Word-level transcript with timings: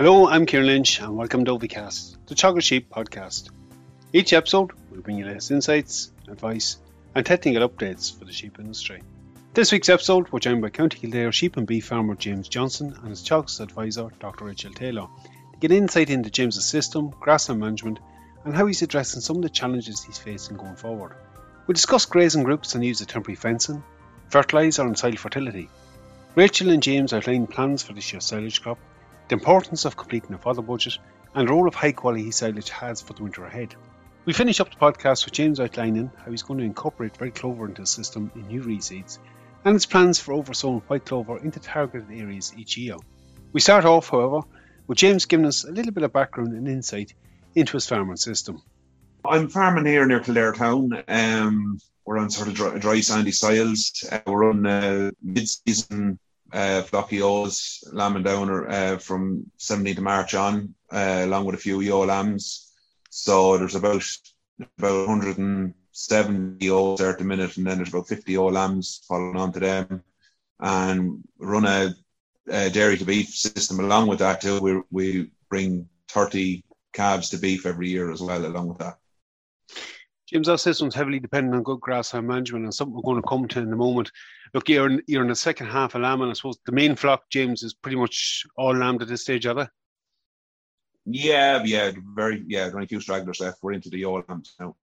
Hello, 0.00 0.26
I'm 0.26 0.46
Kieran 0.46 0.66
Lynch, 0.66 0.98
and 1.02 1.14
welcome 1.14 1.44
to 1.44 1.50
Ovicast, 1.50 2.16
the 2.24 2.34
Teagasc 2.34 2.62
Sheep 2.62 2.88
podcast. 2.88 3.50
Each 4.14 4.32
episode 4.32 4.70
will 4.90 5.02
bring 5.02 5.18
you 5.18 5.26
latest 5.26 5.50
insights, 5.50 6.10
advice, 6.26 6.78
and 7.14 7.26
technical 7.26 7.68
updates 7.68 8.18
for 8.18 8.24
the 8.24 8.32
sheep 8.32 8.58
industry. 8.58 9.02
This 9.52 9.70
week's 9.70 9.90
episode, 9.90 10.32
we're 10.32 10.38
joined 10.38 10.62
by 10.62 10.70
County 10.70 10.98
Kildare 11.00 11.32
sheep 11.32 11.58
and 11.58 11.66
beef 11.66 11.84
farmer 11.84 12.14
James 12.14 12.48
Johnson 12.48 12.94
and 12.98 13.10
his 13.10 13.20
Teagasc 13.22 13.60
advisor, 13.60 14.08
Dr. 14.20 14.46
Rachel 14.46 14.72
Taylor, 14.72 15.06
to 15.52 15.58
get 15.58 15.70
insight 15.70 16.08
into 16.08 16.30
James's 16.30 16.64
system, 16.64 17.10
grassland 17.20 17.60
management, 17.60 17.98
and 18.46 18.54
how 18.54 18.64
he's 18.64 18.80
addressing 18.80 19.20
some 19.20 19.36
of 19.36 19.42
the 19.42 19.50
challenges 19.50 20.02
he's 20.02 20.16
facing 20.16 20.56
going 20.56 20.76
forward. 20.76 21.12
We 21.66 21.74
discuss 21.74 22.06
grazing 22.06 22.44
groups 22.44 22.74
and 22.74 22.82
use 22.82 23.02
of 23.02 23.08
temporary 23.08 23.36
fencing, 23.36 23.82
fertiliser 24.30 24.80
and 24.80 24.98
soil 24.98 25.16
fertility. 25.16 25.68
Rachel 26.36 26.70
and 26.70 26.82
James 26.82 27.12
outline 27.12 27.46
plans 27.46 27.82
for 27.82 27.92
this 27.92 28.10
year's 28.14 28.24
silage 28.24 28.62
crop, 28.62 28.78
the 29.30 29.34
importance 29.34 29.84
of 29.84 29.96
completing 29.96 30.34
a 30.34 30.38
fodder 30.38 30.60
budget, 30.60 30.98
and 31.36 31.46
the 31.46 31.52
role 31.52 31.68
of 31.68 31.74
high 31.76 31.92
quality 31.92 32.32
silage 32.32 32.68
has 32.70 33.00
for 33.00 33.12
the 33.12 33.22
winter 33.22 33.44
ahead. 33.44 33.76
We 34.24 34.32
finish 34.32 34.58
up 34.58 34.70
the 34.70 34.76
podcast 34.76 35.24
with 35.24 35.34
James 35.34 35.60
outlining 35.60 36.10
how 36.16 36.32
he's 36.32 36.42
going 36.42 36.58
to 36.58 36.64
incorporate 36.64 37.20
red 37.20 37.36
clover 37.36 37.66
into 37.66 37.82
his 37.82 37.90
system 37.90 38.32
in 38.34 38.48
new 38.48 38.60
reseeds 38.60 39.18
and 39.64 39.74
his 39.74 39.86
plans 39.86 40.18
for 40.18 40.32
oversowing 40.32 40.80
white 40.88 41.06
clover 41.06 41.38
into 41.38 41.60
targeted 41.60 42.10
areas 42.10 42.52
each 42.58 42.76
year. 42.76 42.96
We 43.52 43.60
start 43.60 43.84
off, 43.84 44.08
however, 44.08 44.40
with 44.88 44.98
James 44.98 45.26
giving 45.26 45.46
us 45.46 45.62
a 45.62 45.70
little 45.70 45.92
bit 45.92 46.02
of 46.02 46.12
background 46.12 46.52
and 46.52 46.66
insight 46.66 47.14
into 47.54 47.74
his 47.74 47.86
farming 47.86 48.16
system. 48.16 48.60
I'm 49.24 49.48
farming 49.48 49.86
here 49.86 50.06
near 50.06 50.20
Kildare 50.20 50.54
town. 50.54 51.04
Um, 51.06 51.78
we're 52.04 52.18
on 52.18 52.30
sort 52.30 52.48
of 52.48 52.54
dry, 52.54 52.78
dry 52.78 53.00
sandy 53.00 53.30
soils. 53.30 54.04
Uh, 54.10 54.20
we're 54.26 54.50
on 54.50 54.66
uh, 54.66 55.12
mid-season 55.22 56.18
uh, 56.52 56.82
flocky 56.82 57.12
ewes, 57.12 57.82
lamb 57.92 58.16
and 58.16 58.24
downer 58.24 58.68
uh, 58.68 58.98
from 58.98 59.50
17th 59.58 59.98
of 59.98 60.04
March 60.04 60.34
on, 60.34 60.74
uh, 60.92 61.22
along 61.24 61.44
with 61.44 61.54
a 61.54 61.58
few 61.58 61.80
ewe 61.80 62.04
lambs. 62.04 62.72
So 63.10 63.58
there's 63.58 63.74
about 63.74 64.04
about 64.78 65.08
170 65.08 66.64
ewes 66.64 66.98
there 66.98 67.10
at 67.10 67.18
the 67.18 67.24
minute, 67.24 67.56
and 67.56 67.66
then 67.66 67.78
there's 67.78 67.88
about 67.88 68.08
50 68.08 68.32
ewe 68.32 68.50
lambs 68.50 69.04
following 69.08 69.36
on 69.36 69.52
to 69.52 69.60
them. 69.60 70.02
And 70.60 71.24
run 71.38 71.64
a, 71.64 71.94
a 72.48 72.70
dairy 72.70 72.98
to 72.98 73.04
beef 73.04 73.28
system 73.28 73.80
along 73.80 74.08
with 74.08 74.18
that 74.18 74.40
too. 74.40 74.60
We 74.60 74.82
we 74.90 75.30
bring 75.48 75.88
30 76.08 76.64
calves 76.92 77.30
to 77.30 77.38
beef 77.38 77.66
every 77.66 77.88
year 77.88 78.10
as 78.10 78.20
well, 78.20 78.44
along 78.44 78.68
with 78.68 78.78
that. 78.78 78.99
James, 80.30 80.48
our 80.48 80.58
system's 80.58 80.94
heavily 80.94 81.18
dependent 81.18 81.56
on 81.56 81.64
good 81.64 81.80
grassland 81.80 82.28
management, 82.28 82.64
and 82.64 82.72
something 82.72 82.94
we're 82.94 83.02
going 83.02 83.20
to 83.20 83.28
come 83.28 83.48
to 83.48 83.58
in 83.58 83.72
a 83.72 83.76
moment. 83.76 84.12
Look, 84.54 84.68
you're 84.68 84.88
in, 84.88 85.02
you're 85.08 85.22
in 85.22 85.28
the 85.28 85.34
second 85.34 85.66
half 85.66 85.96
of 85.96 86.02
lamb, 86.02 86.22
and 86.22 86.30
I 86.30 86.34
suppose 86.34 86.58
the 86.66 86.72
main 86.72 86.94
flock, 86.94 87.24
James, 87.30 87.64
is 87.64 87.74
pretty 87.74 87.96
much 87.96 88.44
all 88.56 88.76
lamb 88.76 88.98
at 89.00 89.08
this 89.08 89.22
stage, 89.22 89.46
are 89.46 89.54
they? 89.54 89.66
Yeah, 91.04 91.64
yeah, 91.64 91.90
very, 92.14 92.44
yeah. 92.46 92.70
Only 92.72 92.84
a 92.84 92.88
few 92.88 93.00
stragglers 93.00 93.40
left. 93.40 93.58
We're 93.60 93.72
into 93.72 93.90
the 93.90 94.04
all 94.04 94.22
lambs 94.28 94.54
now. 94.60 94.76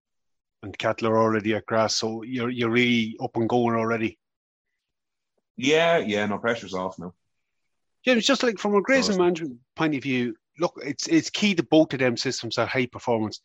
And 0.64 0.78
cattle 0.78 1.08
are 1.08 1.18
already 1.18 1.54
at 1.56 1.66
grass, 1.66 1.96
so 1.96 2.24
you're 2.24 2.50
you're 2.50 2.72
really 2.72 3.16
up 3.22 3.38
and 3.38 3.48
going 3.48 3.76
already. 3.76 4.18
Yeah, 5.56 6.00
yeah, 6.00 6.26
no 6.26 6.40
pressure's 6.40 6.74
off 6.74 7.00
now. 7.00 7.14
James, 8.04 8.26
just 8.26 8.44
like 8.44 8.58
from 8.58 8.76
a 8.76 8.82
grazing 8.82 9.18
management 9.18 9.60
point 9.76 9.96
of 9.96 10.04
view, 10.04 10.36
look, 10.60 10.74
it's 10.84 11.08
it's 11.08 11.30
key 11.30 11.56
to 11.56 11.64
both 11.64 11.94
of 11.94 12.00
them 12.00 12.18
systems 12.18 12.58
are 12.58 12.66
high 12.66 12.88
performance. 12.88 13.40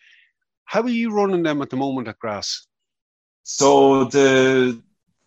How 0.65 0.83
are 0.83 0.89
you 0.89 1.13
running 1.13 1.43
them 1.43 1.63
at 1.63 1.71
the 1.71 1.77
moment 1.77 2.09
at 2.09 2.19
grass? 2.19 2.67
So 3.43 4.05
the 4.05 4.81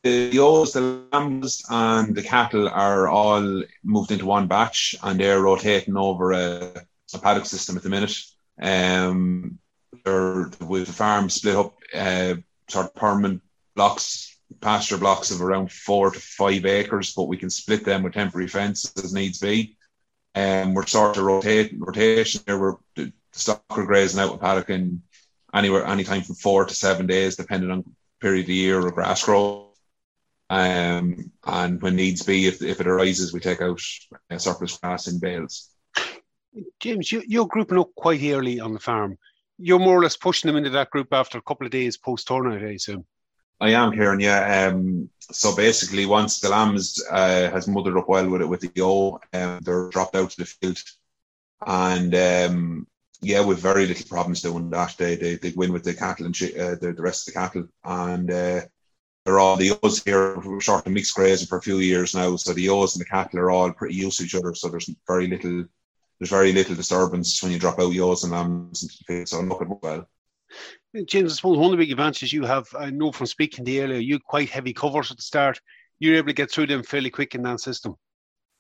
the 0.03 0.30
ewes, 0.31 0.73
the 0.73 1.02
lambs, 1.11 1.64
and 1.67 2.16
the 2.16 2.22
cattle 2.22 2.69
are 2.69 3.08
all 3.08 3.63
moved 3.83 4.11
into 4.11 4.25
one 4.25 4.47
batch, 4.47 4.95
and 5.02 5.19
they're 5.19 5.41
rotating 5.41 5.97
over 5.97 6.31
a, 6.31 6.85
a 7.13 7.18
paddock 7.18 7.47
system 7.47 7.75
at 7.75 7.81
the 7.81 7.90
minute. 7.90 8.16
Um, 8.62 9.57
they're 10.03 10.51
with 10.62 10.88
the 10.88 10.94
farm 10.94 11.29
split 11.29 11.56
up, 11.56 11.75
uh, 11.94 12.35
sort 12.69 12.85
of 12.85 12.95
permanent 12.95 13.41
blocks, 13.75 14.38
pasture 14.62 14.97
blocks 14.97 15.31
of 15.31 15.41
around 15.41 15.72
four 15.72 16.12
to 16.12 16.19
five 16.19 16.66
acres, 16.66 17.13
but 17.16 17.24
we 17.24 17.38
can 17.38 17.50
split 17.50 17.84
them 17.84 18.03
with 18.03 18.13
temporary 18.13 18.47
fence 18.47 18.94
as 19.03 19.13
needs 19.13 19.40
be. 19.40 19.75
And 20.35 20.69
um, 20.69 20.74
we're 20.75 20.85
sort 20.85 21.18
of 21.18 21.24
rotating 21.24 21.79
rotation 21.79 22.41
there. 22.45 22.59
We're 22.59 22.75
the 22.95 23.12
stock 23.31 23.63
are 23.69 23.85
grazing 23.85 24.19
out 24.19 24.31
with 24.31 24.41
paddock 24.41 24.69
in 24.69 25.01
anywhere 25.56 25.86
anytime 25.86 26.22
from 26.22 26.36
four 26.36 26.66
to 26.66 26.76
seven 26.76 27.08
days, 27.08 27.36
depending 27.36 27.72
on 27.72 27.96
period 28.20 28.42
of 28.42 28.48
the 28.48 28.54
year 28.54 28.82
or 28.82 28.92
grass 28.92 29.24
growth. 29.24 29.68
Um, 30.50 31.32
and 31.46 31.82
when 31.82 31.96
needs 31.96 32.24
be, 32.24 32.48
if, 32.48 32.62
if 32.62 32.80
it 32.80 32.88
arises, 32.88 33.34
we 33.34 33.40
take 33.40 33.62
out 33.62 33.82
uh, 34.30 34.38
surplus 34.38 34.78
grass 34.78 35.08
in 35.08 35.20
bales. 35.20 35.70
James, 36.80 37.12
you, 37.12 37.24
you're 37.28 37.48
grouping 37.48 37.80
up 37.80 37.90
quite 37.96 38.22
early 38.24 38.60
on 38.60 38.74
the 38.74 38.80
farm. 38.80 39.18
You're 39.58 39.80
more 39.80 39.98
or 39.98 40.04
less 40.04 40.18
pushing 40.18 40.48
them 40.48 40.58
into 40.58 40.70
that 40.72 40.92
group 40.92 41.08
after 41.12 41.38
a 41.38 41.42
couple 41.42 41.66
of 41.66 41.72
days 41.72 41.98
post 41.98 42.28
turnout, 42.28 42.62
I 42.62 42.74
assume. 42.74 43.06
I 43.60 43.72
am, 43.72 43.94
Kieran. 43.94 44.20
Yeah. 44.20 44.68
Um, 44.68 45.10
so 45.32 45.56
basically, 45.56 46.06
once 46.06 46.40
the 46.40 46.50
lambs 46.50 47.02
uh, 47.10 47.50
has 47.50 47.68
mothered 47.68 47.98
up 47.98 48.10
well 48.10 48.30
with 48.30 48.42
it 48.42 48.50
with 48.50 48.62
the 48.62 48.72
ewe, 48.76 49.20
um, 49.34 49.60
they're 49.64 49.90
dropped 49.90 50.16
out 50.16 50.30
to 50.32 50.38
the 50.38 50.46
field, 50.46 50.78
and 51.66 52.14
um, 52.16 52.88
yeah, 53.25 53.41
with 53.41 53.59
very 53.59 53.88
little 53.88 54.08
problems 54.08 54.41
doing 54.41 54.69
that. 54.69 54.96
They 54.97 55.16
they, 55.16 55.36
they 55.36 55.52
win 55.56 55.74
with 55.74 55.84
the 55.84 55.94
cattle 55.94 56.28
and 56.28 56.36
uh, 56.36 56.75
the, 56.75 56.94
the 56.96 57.02
rest 57.02 57.28
of 57.28 57.34
the 57.34 57.40
cattle, 57.40 57.68
and 57.84 58.30
uh, 58.30 58.62
they're 59.25 59.40
all 59.40 59.56
the 59.56 59.78
ewes 59.84 60.03
here. 60.03 60.38
We're 60.40 60.62
sort 60.62 60.86
of 60.86 60.91
mixed 60.91 61.16
grazing 61.16 61.47
for 61.47 61.58
a 61.58 61.62
few 61.62 61.80
years 61.80 62.13
now, 62.13 62.36
so 62.36 62.53
the 62.53 62.62
ewes 62.62 62.96
and 62.96 63.02
the 63.02 63.09
cattle 63.09 63.40
are 63.40 63.50
all 63.50 63.74
pretty 63.74 63.96
used 63.96 64.19
to 64.19 64.25
each 64.25 64.36
other. 64.36 64.53
So 64.53 64.69
there's 64.69 64.90
very 65.08 65.28
little 65.28 65.66
there's 66.19 66.30
very 66.30 66.53
little 66.53 66.75
disturbance 66.75 67.41
when 67.41 67.52
you 67.52 67.59
drop 67.59 67.80
out 67.80 67.94
ewes 67.94 68.24
and 68.24 68.31
lambs 68.31 68.84
into 68.84 68.96
the 69.00 69.03
field. 69.06 69.28
So 69.28 69.40
I'm 69.40 69.50
looking 69.50 69.78
well. 69.81 70.07
James, 71.06 71.34
I 71.34 71.36
suppose 71.36 71.57
one 71.57 71.66
of 71.66 71.72
the 71.72 71.78
big 71.78 71.92
advantages 71.92 72.31
you 72.31 72.46
have, 72.46 72.68
I 72.78 72.90
know 72.90 73.12
from 73.12 73.25
speaking 73.25 73.66
to 73.66 73.72
you 73.72 73.84
earlier, 73.84 74.00
you 74.00 74.19
quite 74.19 74.50
heavy 74.50 74.72
covers 74.72 75.12
at 75.12 75.18
the 75.18 75.24
start. 75.24 75.59
You're 76.00 76.16
able 76.16 76.28
to 76.28 76.34
get 76.34 76.52
through 76.52 76.68
them 76.68 76.84
fairly 76.84 77.09
quick 77.09 77.36
in 77.36 77.44
that 77.44 77.59
system. 77.59 77.96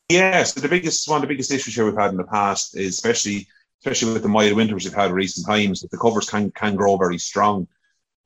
Yes, 0.09 0.53
the 0.53 0.67
biggest 0.67 1.07
one 1.07 1.17
of 1.17 1.21
the 1.21 1.27
biggest 1.27 1.51
issues 1.51 1.75
here 1.75 1.85
we've 1.85 1.97
had 1.97 2.11
in 2.11 2.17
the 2.17 2.25
past 2.25 2.75
is 2.75 2.89
especially 2.95 3.47
especially 3.81 4.13
with 4.13 4.23
the 4.23 4.29
mild 4.29 4.53
winters 4.53 4.83
we've 4.83 4.93
had 4.93 5.11
recent 5.11 5.45
times, 5.45 5.81
that 5.81 5.91
the 5.91 5.97
covers 5.97 6.29
can 6.29 6.51
can 6.51 6.75
grow 6.75 6.97
very 6.97 7.17
strong. 7.17 7.67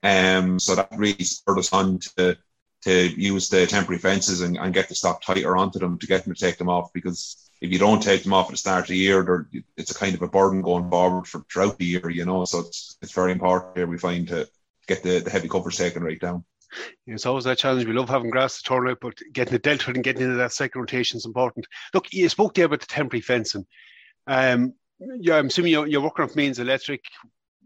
Um, 0.01 0.59
so 0.59 0.75
that 0.75 0.89
really 0.95 1.23
spurred 1.23 1.59
us 1.59 1.73
on 1.73 1.99
to 2.17 2.37
to 2.83 3.07
use 3.21 3.49
the 3.49 3.67
temporary 3.67 3.99
fences 3.99 4.41
and, 4.41 4.57
and 4.57 4.73
get 4.73 4.87
the 4.87 4.95
stock 4.95 5.21
tighter 5.21 5.57
onto 5.57 5.79
them 5.79 5.99
to 5.99 6.07
get 6.07 6.23
them 6.23 6.33
to 6.33 6.39
take 6.39 6.57
them 6.57 6.69
off 6.69 6.93
because 6.93 7.49
if 7.61 7.71
you 7.71 7.79
don't 7.79 8.01
take 8.01 8.23
them 8.23 8.33
off 8.33 8.45
at 8.45 8.51
the 8.51 8.57
start 8.57 8.83
of 8.85 8.87
the 8.87 8.97
year, 8.97 9.47
it's 9.75 9.91
a 9.91 9.95
kind 9.95 10.15
of 10.15 10.21
a 10.21 10.29
burden 10.29 10.61
going 10.61 10.89
forward 10.89 11.27
for 11.27 11.43
throughout 11.51 11.77
the 11.77 11.85
year, 11.85 12.09
you 12.09 12.25
know. 12.25 12.45
So 12.45 12.59
it's 12.59 12.97
it's 13.01 13.11
very 13.11 13.31
important 13.31 13.77
here 13.77 13.87
we 13.87 13.97
find 13.97 14.27
to 14.29 14.47
get 14.87 15.03
the, 15.03 15.19
the 15.19 15.29
heavy 15.29 15.49
covers 15.49 15.77
taken 15.77 16.03
right 16.03 16.19
down. 16.19 16.45
It's 17.07 17.25
always 17.25 17.45
that 17.45 17.57
challenge. 17.57 17.85
We 17.85 17.93
love 17.93 18.09
having 18.09 18.29
grass 18.29 18.57
to 18.57 18.63
turn 18.63 18.87
out, 18.87 18.99
but 19.01 19.17
getting 19.33 19.57
dealt 19.57 19.87
with 19.87 19.95
and 19.95 20.03
getting 20.03 20.23
into 20.23 20.37
that 20.37 20.53
second 20.53 20.79
rotation 20.79 21.17
is 21.17 21.25
important. 21.25 21.67
Look, 21.93 22.13
you 22.13 22.29
spoke 22.29 22.53
there 22.53 22.65
about 22.65 22.81
the 22.81 22.85
temporary 22.85 23.21
fencing. 23.21 23.65
Um, 24.27 24.75
yeah, 24.99 25.37
I'm 25.37 25.47
assuming 25.47 25.71
you're, 25.71 25.87
you're 25.87 26.01
working 26.01 26.25
off 26.25 26.35
mains 26.35 26.59
electric. 26.59 27.03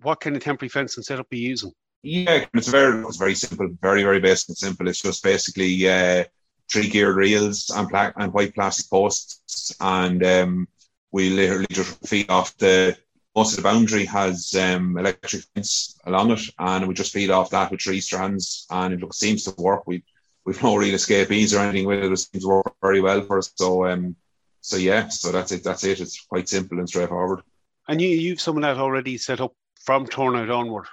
What 0.02 0.20
kind 0.20 0.36
of 0.36 0.44
temporary 0.44 0.70
fencing 0.70 1.04
setup 1.04 1.32
are 1.32 1.36
you 1.36 1.50
using? 1.50 1.72
Yeah, 2.02 2.46
it's 2.54 2.68
very 2.68 3.02
it's 3.06 3.18
very 3.18 3.36
simple, 3.36 3.70
very 3.82 4.04
very 4.04 4.20
basic 4.20 4.50
and 4.50 4.58
simple. 4.58 4.88
It's 4.88 5.02
just 5.02 5.24
basically 5.24 5.90
uh, 5.90 6.26
three 6.70 6.90
geared 6.90 7.16
reels 7.16 7.70
and 7.70 7.90
pla- 7.90 8.12
and 8.18 8.34
white 8.34 8.54
plastic 8.54 8.90
posts, 8.90 9.74
and 9.80 10.24
um, 10.26 10.68
we 11.12 11.30
literally 11.30 11.68
just 11.72 12.06
feed 12.06 12.30
off 12.30 12.58
the 12.58 12.98
most 13.36 13.58
of 13.58 13.64
the 13.64 13.70
boundary 13.70 14.06
has 14.06 14.54
um, 14.56 14.98
electric 14.98 15.44
fence 15.56 15.98
along 16.06 16.32
it, 16.32 16.42
and 16.60 16.88
we 16.88 16.94
just 16.94 17.14
feed 17.14 17.30
off 17.32 17.50
that 17.52 17.72
with 17.72 17.82
three 17.82 18.02
strands, 18.02 18.68
and 18.70 18.94
it 18.94 19.00
looks, 19.00 19.18
seems 19.18 19.44
to 19.46 19.62
work. 19.62 19.88
We 19.88 20.04
we've 20.46 20.62
no 20.62 20.76
real 20.76 20.96
escapees 20.96 21.54
or 21.54 21.60
anything 21.60 21.88
with 21.88 22.04
it. 22.04 22.12
It 22.12 22.18
seems 22.18 22.44
to 22.44 22.50
work 22.50 22.76
very 22.82 23.00
well 23.00 23.22
for 23.22 23.38
us. 23.38 23.52
So 23.56 23.88
um, 23.88 24.16
so 24.64 24.78
yeah, 24.78 25.10
so 25.10 25.30
that's 25.34 25.52
it. 25.52 25.62
That's 25.62 25.84
it. 25.84 26.00
It's 26.00 26.26
quite 26.26 26.48
simple 26.48 26.80
and 26.80 26.88
straightforward. 26.88 27.42
And 27.90 28.02
you, 28.02 28.08
you've 28.08 28.40
some 28.40 28.56
of 28.56 28.64
that 28.64 28.78
already 28.78 29.18
set 29.18 29.42
up 29.42 29.54
from 29.82 30.08
turnout 30.08 30.50
onward. 30.50 30.86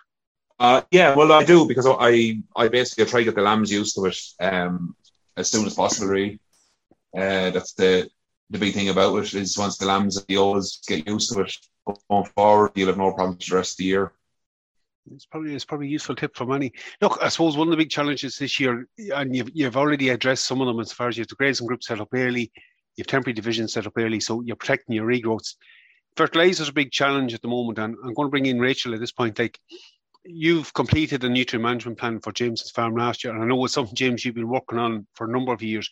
Uh, 0.59 0.83
yeah, 0.91 1.15
well, 1.15 1.31
I 1.31 1.45
do 1.45 1.69
because 1.69 1.87
I, 1.87 2.41
I 2.57 2.67
basically 2.67 3.05
try 3.05 3.21
to 3.21 3.27
get 3.27 3.37
the 3.37 3.43
lambs 3.43 3.71
used 3.71 3.95
to 3.95 4.07
it 4.07 4.19
um, 4.41 4.97
as 5.37 5.49
soon 5.49 5.67
as 5.67 5.75
possible. 5.75 6.09
Really, 6.09 6.41
uh, 7.17 7.51
that's 7.51 7.73
the 7.75 8.11
the 8.51 8.59
big 8.59 8.75
thing 8.75 8.89
about 8.89 9.17
it 9.17 9.35
is 9.35 9.57
once 9.57 9.79
the 9.79 9.87
lambs 9.87 10.17
and 10.17 10.27
the 10.27 10.35
ewes 10.35 10.81
get 10.89 11.07
used 11.07 11.33
to 11.33 11.41
it 11.43 11.55
going 12.11 12.25
forward, 12.35 12.73
you'll 12.75 12.89
have 12.89 12.99
no 12.99 13.13
problems 13.13 13.47
the 13.47 13.55
rest 13.55 13.75
of 13.75 13.77
the 13.79 13.85
year. 13.85 14.13
It's 15.15 15.27
probably 15.27 15.55
it's 15.55 15.65
probably 15.65 15.87
a 15.87 15.91
useful 15.91 16.17
tip 16.17 16.37
for 16.37 16.45
many. 16.45 16.73
Look, 17.01 17.19
I 17.23 17.29
suppose 17.29 17.57
one 17.57 17.69
of 17.69 17.71
the 17.71 17.77
big 17.77 17.91
challenges 17.91 18.37
this 18.37 18.59
year, 18.59 18.89
and 19.15 19.35
you've 19.35 19.51
you've 19.55 19.77
already 19.77 20.09
addressed 20.09 20.45
some 20.45 20.61
of 20.61 20.67
them 20.67 20.81
as 20.81 20.93
far 20.93 21.07
as 21.07 21.17
you 21.17 21.23
have 21.23 21.29
the 21.29 21.37
grazing 21.37 21.69
group 21.69 21.85
set 21.85 22.01
up 22.01 22.09
early, 22.13 22.51
you 23.01 23.03
have 23.03 23.07
temporary 23.07 23.33
division 23.33 23.67
set 23.67 23.87
up 23.87 23.95
early, 23.97 24.21
so 24.21 24.43
you're 24.43 24.57
protecting 24.57 24.95
your 24.95 25.07
regrowths. 25.07 25.55
Fertilizer 26.17 26.65
is 26.65 26.69
a 26.69 26.73
big 26.73 26.91
challenge 26.91 27.33
at 27.33 27.41
the 27.41 27.49
moment, 27.49 27.79
and 27.79 27.97
I'm 28.05 28.13
going 28.13 28.27
to 28.27 28.31
bring 28.31 28.45
in 28.45 28.61
Rachel 28.61 28.93
at 28.93 29.01
this 29.01 29.11
point. 29.11 29.39
Like, 29.39 29.59
you've 30.23 30.75
completed 30.75 31.25
a 31.25 31.31
nutrient 31.31 31.63
management 31.63 31.97
plan 31.97 32.21
for 32.21 32.31
James's 32.31 32.71
farm 32.71 32.95
last 32.95 33.25
year, 33.25 33.33
and 33.33 33.43
I 33.43 33.47
know 33.47 33.65
it's 33.65 33.73
something 33.73 33.95
James 33.95 34.23
you've 34.23 34.35
been 34.35 34.51
working 34.51 34.79
on 34.79 35.07
for 35.15 35.27
a 35.27 35.31
number 35.31 35.51
of 35.51 35.63
years. 35.63 35.89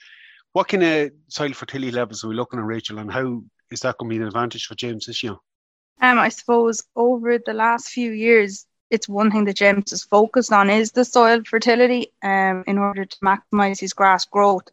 What 0.52 0.68
kind 0.68 0.82
of 0.82 1.12
soil 1.28 1.54
fertility 1.54 1.92
levels 1.92 2.22
are 2.24 2.28
we 2.28 2.34
looking 2.34 2.58
at, 2.58 2.66
Rachel, 2.66 2.98
and 2.98 3.10
how 3.10 3.42
is 3.70 3.80
that 3.80 3.96
going 3.96 4.10
to 4.10 4.14
be 4.14 4.20
an 4.20 4.28
advantage 4.28 4.66
for 4.66 4.74
James 4.74 5.06
this 5.06 5.22
year? 5.22 5.36
Um, 6.02 6.18
I 6.18 6.28
suppose 6.28 6.84
over 6.94 7.38
the 7.38 7.54
last 7.54 7.88
few 7.88 8.12
years, 8.12 8.66
it's 8.90 9.08
one 9.08 9.30
thing 9.30 9.46
that 9.46 9.56
James 9.56 9.92
has 9.92 10.04
focused 10.04 10.52
on 10.52 10.68
is 10.68 10.92
the 10.92 11.06
soil 11.06 11.42
fertility 11.44 12.12
um, 12.22 12.64
in 12.66 12.76
order 12.76 13.06
to 13.06 13.16
maximize 13.18 13.80
his 13.80 13.94
grass 13.94 14.26
growth. 14.26 14.68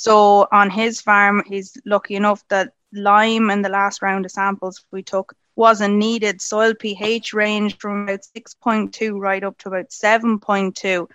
So 0.00 0.48
on 0.50 0.70
his 0.70 1.02
farm, 1.02 1.42
he's 1.46 1.76
lucky 1.84 2.16
enough 2.16 2.42
that 2.48 2.72
lime 2.90 3.50
in 3.50 3.60
the 3.60 3.68
last 3.68 4.00
round 4.00 4.24
of 4.24 4.30
samples 4.30 4.82
we 4.90 5.02
took 5.02 5.34
wasn't 5.56 5.96
needed. 5.96 6.40
Soil 6.40 6.72
pH 6.74 7.34
ranged 7.34 7.78
from 7.78 8.04
about 8.04 8.20
6.2 8.34 9.20
right 9.20 9.44
up 9.44 9.58
to 9.58 9.68
about 9.68 9.90
7.2. 9.90 11.06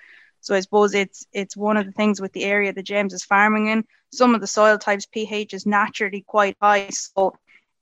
So 0.42 0.54
I 0.54 0.60
suppose 0.60 0.94
it's 0.94 1.26
it's 1.34 1.58
one 1.58 1.78
of 1.78 1.88
the 1.88 1.94
things 1.94 2.22
with 2.22 2.32
the 2.34 2.44
area 2.44 2.72
that 2.74 2.84
James 2.84 3.12
is 3.12 3.24
farming 3.24 3.70
in. 3.70 3.86
Some 4.14 4.36
of 4.36 4.42
the 4.42 4.46
soil 4.46 4.78
types 4.78 5.08
pH 5.08 5.56
is 5.56 5.66
naturally 5.66 6.22
quite 6.22 6.56
high, 6.62 6.90
so 6.90 7.34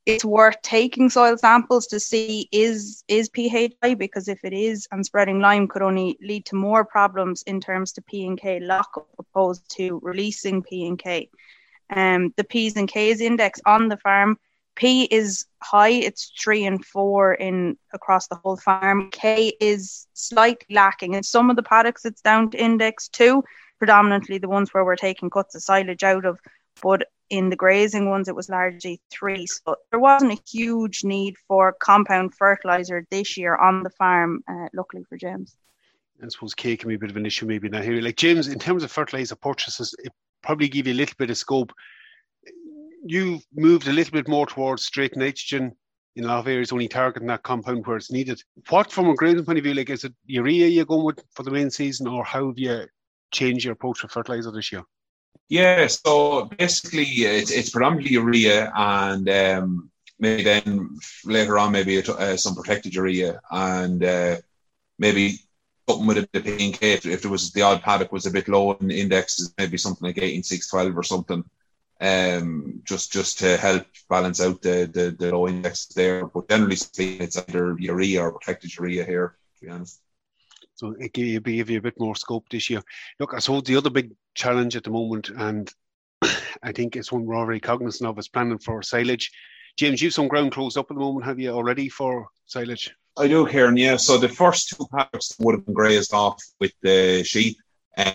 it's 0.06 0.26
worth 0.26 0.62
taking 0.62 1.10
soil 1.10 1.38
samples 1.38 1.88
to 1.88 2.00
see 2.00 2.50
is 2.52 3.04
is 3.08 3.30
pH 3.30 3.74
high 3.82 3.94
because 3.94 4.28
if 4.28 4.40
it 4.44 4.54
is 4.54 4.88
and 4.92 5.06
spreading 5.06 5.40
lime 5.40 5.68
could 5.68 5.82
only 5.82 6.18
lead 6.22 6.46
to 6.46 6.56
more 6.56 6.84
problems 6.84 7.42
in 7.44 7.62
terms 7.62 7.94
to 7.94 8.02
P 8.02 8.26
and 8.26 8.40
K 8.40 8.60
lockup 8.60 9.08
opposed 9.18 9.64
to 9.78 10.00
releasing 10.04 10.62
P 10.62 10.88
and 10.88 11.00
K. 11.00 11.30
Um, 11.90 12.34
the 12.38 12.44
P's 12.44 12.76
and 12.76 12.88
K's 12.88 13.22
index 13.22 13.62
on 13.66 13.88
the 13.88 13.98
farm 13.98 14.38
P 14.76 15.04
is 15.06 15.46
high, 15.62 15.90
it's 15.90 16.32
three 16.42 16.66
and 16.66 16.84
four 16.84 17.34
in 17.34 17.78
across 17.94 18.28
the 18.28 18.36
whole 18.36 18.58
farm. 18.58 19.12
K 19.12 19.54
is 19.60 20.08
slightly 20.14 20.76
lacking. 20.76 21.14
In 21.14 21.24
some 21.24 21.50
of 21.50 21.56
the 21.56 21.64
paddocks, 21.64 22.06
it's 22.06 22.22
down 22.22 22.50
to 22.52 22.62
index 22.62 23.08
two, 23.08 23.44
predominantly 23.78 24.40
the 24.40 24.50
ones 24.50 24.74
where 24.74 24.84
we're 24.84 24.96
taking 24.96 25.30
cuts 25.30 25.56
of 25.56 25.62
silage 25.62 26.04
out 26.04 26.26
of. 26.26 26.40
But 26.82 27.08
in 27.34 27.50
the 27.50 27.56
grazing 27.56 28.10
ones, 28.10 28.28
it 28.28 28.36
was 28.36 28.50
largely 28.50 29.02
three. 29.12 29.46
So 29.48 29.76
there 29.92 30.00
wasn't 30.00 30.34
a 30.34 30.42
huge 30.50 31.04
need 31.04 31.36
for 31.48 31.76
compound 31.80 32.36
fertilizer 32.36 33.06
this 33.10 33.38
year 33.38 33.56
on 33.56 33.84
the 33.84 33.90
farm, 33.90 34.44
uh, 34.48 34.68
luckily 34.74 35.04
for 35.10 35.18
James. 35.18 35.56
I 36.22 36.28
suppose 36.30 36.54
K 36.54 36.78
can 36.78 36.90
be 36.90 36.96
a 36.96 37.00
bit 37.00 37.10
of 37.10 37.18
an 37.18 37.26
issue 37.26 37.46
maybe 37.46 37.68
that 37.70 37.86
area. 37.86 38.02
Like 38.02 38.16
James, 38.16 38.48
in 38.48 38.60
terms 38.60 38.84
of 38.84 38.92
fertilizer 38.92 39.36
purchases, 39.36 39.94
it 40.04 40.14
probably 40.42 40.70
give 40.70 40.88
you 40.88 40.94
a 40.94 41.02
little 41.02 41.16
bit 41.18 41.30
of 41.30 41.38
scope 41.38 41.74
you've 43.04 43.46
moved 43.54 43.88
a 43.88 43.94
little 43.94 44.12
bit 44.12 44.28
more 44.28 44.48
towards 44.48 44.86
straight 44.86 45.16
nitrogen 45.16 45.76
in 46.16 46.24
a 46.24 46.28
lot 46.28 46.40
of 46.40 46.48
areas, 46.48 46.72
only 46.72 46.88
targeting 46.88 47.28
that 47.28 47.44
compound 47.44 47.86
where 47.86 47.98
it's 47.98 48.12
needed. 48.12 48.42
What, 48.70 48.92
from 48.92 49.10
a 49.10 49.16
grading 49.16 49.46
point 49.46 49.58
of 49.58 49.64
view, 49.64 49.74
like 49.74 49.90
is 49.90 50.04
it 50.04 50.14
urea 50.26 50.68
you're 50.68 50.86
going 50.86 51.06
with 51.06 51.24
for 51.34 51.44
the 51.44 51.52
main 51.52 51.70
season, 51.70 52.08
or 52.08 52.24
how 52.24 52.48
have 52.48 52.58
you 52.58 52.86
changed 53.32 53.66
your 53.66 53.74
approach 53.74 54.02
to 54.02 54.08
fertilizer 54.08 54.52
this 54.52 54.72
year? 54.72 54.84
Yeah, 55.50 55.88
so 55.88 56.46
basically 56.46 57.04
it's, 57.04 57.52
it's 57.52 57.70
predominantly 57.70 58.14
urea 58.14 58.72
and 58.76 59.30
um, 59.30 59.92
maybe 60.20 60.44
then 60.44 60.98
later 61.26 61.60
on 61.60 61.72
maybe 61.72 62.02
uh, 62.02 62.38
some 62.38 62.56
protected 62.56 62.96
urea 62.96 63.40
and 63.52 64.04
uh, 64.04 64.38
maybe 64.98 65.40
something 65.88 66.08
with 66.08 66.18
a 66.18 66.40
P 66.40 66.66
and 66.66 66.74
K 66.74 66.94
if, 66.94 67.06
if 67.06 67.22
there 67.22 67.32
was 67.32 67.52
the 67.52 67.62
odd 67.62 67.82
paddock 67.82 68.12
was 68.12 68.26
a 68.26 68.32
bit 68.32 68.48
low 68.48 68.72
in 68.74 68.90
indexes, 68.90 69.54
maybe 69.58 69.78
something 69.78 70.08
like 70.08 70.18
18612 70.18 70.98
or 70.98 71.04
something 71.04 71.44
um, 72.04 72.82
just 72.84 73.14
just 73.14 73.40
to 73.40 73.58
help 73.58 73.86
balance 74.10 74.42
out 74.42 74.62
the, 74.62 74.90
the, 74.92 75.16
the 75.18 75.32
low 75.32 75.48
index 75.48 75.86
there. 75.88 76.26
But 76.26 76.50
generally 76.50 76.76
speaking, 76.76 77.22
it's 77.22 77.38
either 77.38 77.78
urea 77.80 78.24
or 78.24 78.34
protected 78.34 78.76
urea 78.76 79.06
here, 79.06 79.36
to 79.60 79.66
be 79.66 79.72
honest. 79.72 80.02
So 80.76 80.96
it 81.00 81.14
give 81.14 81.48
you 81.48 81.78
a 81.78 81.82
bit 81.82 82.00
more 82.00 82.16
scope 82.16 82.50
this 82.50 82.70
year. 82.70 82.82
Look, 83.20 83.34
I 83.34 83.40
suppose 83.40 83.64
the 83.64 83.78
other 83.78 83.90
big 83.90 84.12
challenge 84.36 84.76
at 84.76 84.84
the 84.84 84.90
moment, 84.90 85.30
and 85.30 85.72
I 86.64 86.72
think 86.72 86.96
it's 86.96 87.12
one 87.12 87.26
we're 87.26 87.36
already 87.36 87.60
cognizant 87.60 88.10
of, 88.10 88.20
is 88.20 88.28
planning 88.28 88.60
for 88.60 88.82
silage. 88.82 89.32
James, 89.78 90.02
you've 90.02 90.14
some 90.14 90.28
ground 90.28 90.52
closed 90.52 90.78
up 90.78 90.92
at 90.92 90.96
the 90.96 91.00
moment, 91.00 91.26
have 91.26 91.40
you 91.40 91.50
already 91.50 91.90
for 91.90 92.28
silage? 92.46 92.94
I 93.18 93.28
do, 93.28 93.48
Kieran. 93.48 93.78
yeah. 93.78 93.98
So 93.98 94.18
the 94.18 94.30
first 94.30 94.70
two 94.70 94.88
paddocks 94.92 95.36
would 95.40 95.56
have 95.56 95.66
been 95.66 95.76
grazed 95.76 96.14
off 96.14 96.42
with 96.60 96.74
the 96.82 97.24
sheep. 97.24 97.58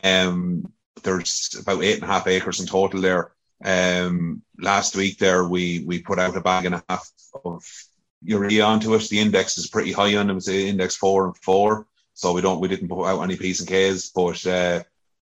Um, 0.03 0.73
there's 1.03 1.57
about 1.61 1.83
eight 1.83 1.97
and 1.97 2.05
a 2.05 2.07
half 2.07 2.27
acres 2.27 2.61
in 2.61 2.67
total 2.67 3.01
there. 3.01 3.33
Um, 3.65 4.43
last 4.59 4.97
week 4.97 5.19
there, 5.19 5.47
we 5.47 5.85
we 5.87 6.03
put 6.03 6.19
out 6.19 6.37
a 6.37 6.41
bag 6.41 6.67
and 6.67 6.77
a 6.77 6.85
half 6.89 7.09
of 7.45 7.65
urea 8.23 8.65
onto 8.65 8.95
it. 8.95 9.09
The 9.09 9.21
index 9.21 9.59
is 9.59 9.69
pretty 9.69 9.93
high 9.93 10.17
on 10.17 10.29
it. 10.29 10.33
It 10.33 10.35
was 10.35 10.49
index 10.49 10.97
four 10.97 11.27
and 11.27 11.37
four, 11.37 11.87
so 12.15 12.33
we 12.33 12.41
don't 12.41 12.61
we 12.61 12.69
didn't 12.69 12.89
put 12.89 13.05
out 13.05 13.23
any 13.23 13.37
P's 13.37 13.61
and 13.61 13.69
K's, 13.69 14.11
but 14.11 14.45
uh, 14.47 14.83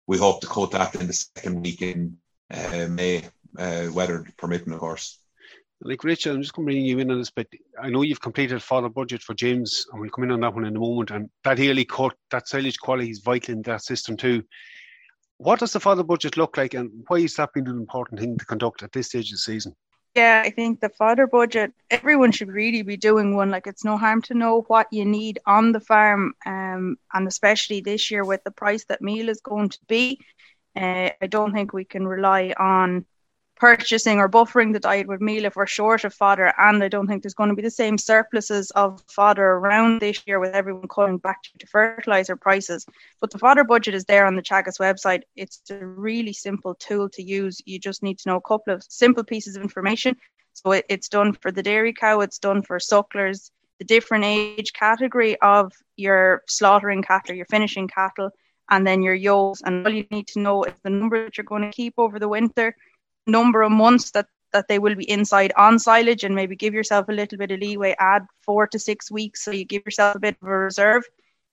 we 0.10 0.18
hope 0.18 0.42
to 0.42 0.48
cut 0.48 0.72
that 0.72 0.96
in 0.96 1.06
the 1.06 1.14
second 1.14 1.62
week 1.62 1.84
in 1.84 2.18
uh, 2.52 2.88
May, 2.90 3.24
uh, 3.60 3.90
weather 3.94 4.26
permitting, 4.40 4.74
of 4.74 4.80
course. 4.80 5.20
Like 5.82 6.04
Rachel, 6.04 6.34
I'm 6.34 6.42
just 6.42 6.56
going 6.56 6.68
to 6.68 6.74
bring 6.74 6.84
you 6.84 6.98
in 6.98 7.12
on 7.12 7.20
this, 7.20 7.30
but 7.30 7.46
I 7.80 7.92
know 7.92 8.02
you've 8.02 8.20
completed 8.20 8.64
fodder 8.64 8.90
budget 8.90 9.22
for 9.22 9.36
James, 9.36 9.86
and 9.92 10.02
we'll 10.02 10.10
come 10.10 10.24
in 10.24 10.32
on 10.32 10.40
that 10.40 10.56
one 10.56 10.66
in 10.66 10.76
a 10.76 10.80
moment. 10.80 11.12
And 11.12 11.30
that 11.44 11.60
yearly 11.60 11.86
cut, 11.86 12.16
that 12.32 12.48
silage 12.48 12.80
quality 12.80 13.12
is 13.12 13.20
vital 13.20 13.54
in 13.54 13.62
that 13.62 13.84
system 13.84 14.18
too. 14.18 14.42
What 15.38 15.60
does 15.60 15.74
the 15.74 15.80
fodder 15.80 16.04
budget 16.04 16.38
look 16.38 16.58
like, 16.58 16.74
and 16.74 16.90
why 17.08 17.18
is 17.18 17.36
that 17.36 17.54
being 17.54 17.68
an 17.68 17.78
important 17.78 18.20
thing 18.20 18.36
to 18.36 18.46
conduct 18.46 18.82
at 18.82 18.92
this 18.92 19.10
stage 19.10 19.28
of 19.28 19.34
the 19.34 19.38
season? 19.38 19.76
Yeah, 20.16 20.42
I 20.46 20.50
think 20.50 20.80
the 20.82 20.90
fodder 20.90 21.28
budget, 21.28 21.74
everyone 21.90 22.32
should 22.32 22.50
really 22.50 22.82
be 22.82 22.98
doing 22.98 23.36
one. 23.36 23.50
Like, 23.52 23.68
it's 23.68 23.86
no 23.86 23.98
harm 23.98 24.22
to 24.24 24.34
know 24.34 24.62
what 24.68 24.88
you 24.92 25.06
need 25.06 25.40
on 25.46 25.72
the 25.72 25.80
farm, 25.80 26.34
um, 26.46 26.98
and 27.14 27.28
especially 27.28 27.82
this 27.82 28.12
year 28.12 28.26
with 28.26 28.44
the 28.44 28.52
price 28.52 28.86
that 28.86 29.02
meal 29.02 29.30
is 29.30 29.42
going 29.42 29.70
to 29.70 29.80
be. 29.88 30.20
Uh, 30.76 31.12
I 31.22 31.28
don't 31.28 31.54
think 31.54 31.74
we 31.74 31.86
can 31.86 32.08
rely 32.08 32.54
on 32.58 33.06
purchasing 33.60 34.20
or 34.20 34.30
buffering 34.30 34.72
the 34.72 34.80
diet 34.80 35.08
with 35.08 35.20
meal 35.22 35.46
if 35.46 35.56
we're 35.56 35.68
short 35.68 36.06
of 36.06 36.14
fodder. 36.14 36.54
And 36.58 36.82
I 36.82 36.88
don't 36.88 37.08
think 37.08 37.22
there's 37.22 37.34
going 37.34 37.50
to 37.50 37.56
be 37.56 37.62
the 37.62 37.70
same 37.70 37.98
surpluses 37.98 38.72
of 38.72 39.04
fodder 39.10 39.52
around 39.56 40.00
this 40.00 40.24
year 40.26 40.40
with 40.40 40.54
everyone 40.54 40.88
coming 40.88 41.18
back 41.18 41.44
to 41.60 41.68
fertilizer 41.68 42.38
prices. 42.38 42.86
But 43.20 43.32
the 43.32 43.38
fodder 43.38 43.66
budget 43.66 43.94
is 43.94 44.06
there 44.06 44.26
on 44.26 44.36
the 44.36 44.42
Teagasc 44.42 44.80
website. 44.80 45.24
It's 45.36 45.62
a 45.70 45.86
really 45.86 46.34
simple 46.34 46.74
tool 46.76 47.10
to 47.10 47.22
use. 47.22 47.62
You 47.66 47.80
just 47.80 48.02
need 48.02 48.18
to 48.20 48.30
know 48.30 48.38
a 48.38 48.42
couple 48.42 48.74
of 48.74 48.84
simple 48.84 49.24
pieces 49.24 49.58
of 49.58 49.62
information. 49.62 50.16
So 50.54 50.72
it, 50.72 50.86
it's 50.90 51.10
done 51.10 51.34
for 51.34 51.52
the 51.52 51.64
dairy 51.64 51.94
cow, 51.94 52.22
it's 52.22 52.40
done 52.40 52.62
for 52.62 52.80
sucklers, 52.80 53.52
the 53.78 53.86
different 53.86 54.26
age 54.26 54.74
category 54.74 55.40
of 55.42 55.74
your 55.96 56.44
slaughtering 56.48 57.02
cattle, 57.02 57.36
your 57.36 57.46
finishing 57.46 57.88
cattle, 57.88 58.32
and 58.70 58.86
then 58.86 59.02
your 59.02 59.14
yolks. 59.14 59.62
And 59.64 59.86
all 59.86 59.94
you 59.94 60.06
need 60.12 60.28
to 60.30 60.40
know 60.40 60.64
is 60.64 60.74
the 60.84 60.90
number 60.90 61.26
that 61.26 61.38
you're 61.38 61.46
going 61.46 61.64
to 61.64 61.72
keep 61.72 61.94
over 61.98 62.20
the 62.20 62.28
winter 62.28 62.76
number 63.30 63.62
of 63.62 63.72
months 63.72 64.12
that 64.12 64.28
that 64.52 64.68
they 64.68 64.80
will 64.80 64.96
be 64.96 65.10
inside 65.10 65.54
on 65.58 65.78
silage 65.78 66.24
and 66.24 66.34
maybe 66.34 66.56
give 66.56 66.74
yourself 66.74 67.08
a 67.08 67.14
little 67.14 67.38
bit 67.38 67.52
of 67.52 67.60
leeway 67.60 67.96
add 68.00 68.26
four 68.42 68.66
to 68.68 68.80
six 68.80 69.12
weeks 69.12 69.44
so 69.44 69.52
you 69.52 69.64
give 69.64 69.84
yourself 69.86 70.16
a 70.16 70.20
bit 70.20 70.36
of 70.42 70.48
a 70.48 70.52
reserve. 70.52 71.04